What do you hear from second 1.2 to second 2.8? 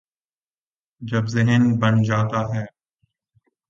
ذہن بن جاتا ہے۔